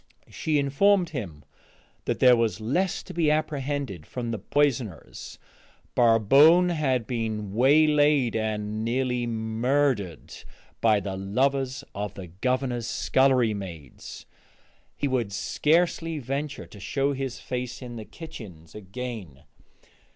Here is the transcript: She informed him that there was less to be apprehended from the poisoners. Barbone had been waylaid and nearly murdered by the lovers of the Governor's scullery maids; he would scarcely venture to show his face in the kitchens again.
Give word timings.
She 0.31 0.57
informed 0.57 1.09
him 1.11 1.43
that 2.05 2.17
there 2.19 2.35
was 2.35 2.59
less 2.59 3.03
to 3.03 3.13
be 3.13 3.29
apprehended 3.29 4.07
from 4.07 4.31
the 4.31 4.39
poisoners. 4.39 5.37
Barbone 5.93 6.69
had 6.69 7.05
been 7.05 7.53
waylaid 7.53 8.35
and 8.35 8.83
nearly 8.83 9.27
murdered 9.27 10.43
by 10.81 11.01
the 11.01 11.15
lovers 11.15 11.83
of 11.93 12.15
the 12.15 12.25
Governor's 12.25 12.87
scullery 12.87 13.53
maids; 13.53 14.25
he 14.97 15.07
would 15.07 15.31
scarcely 15.31 16.17
venture 16.17 16.65
to 16.65 16.79
show 16.79 17.13
his 17.13 17.39
face 17.39 17.79
in 17.79 17.95
the 17.95 18.03
kitchens 18.05 18.73
again. 18.73 19.43